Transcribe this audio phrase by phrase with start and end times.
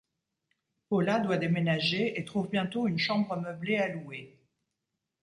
[0.89, 4.35] Paula doit déménager et trouve bientôt une chambre meublée à louer.